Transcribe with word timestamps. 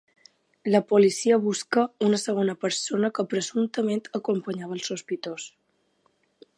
La 0.75 0.79
policia 0.91 1.37
busca 1.43 1.83
una 2.07 2.21
segona 2.23 2.57
persona 2.67 3.13
que 3.19 3.27
presumptament 3.35 4.03
acompanyava 4.23 4.79
el 4.81 4.85
sospitós. 4.91 5.51